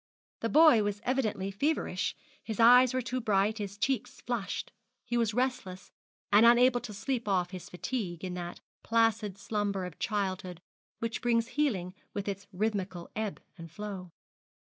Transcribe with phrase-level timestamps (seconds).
[0.39, 4.71] The boy was evidently feverish, his eyes were too bright, his cheeks flushed.
[5.05, 5.91] He was restless,
[6.31, 10.59] and unable to sleep off his fatigue in that placid slumber of childhood
[10.97, 14.09] which brings healing with its rythmical ebb and flow.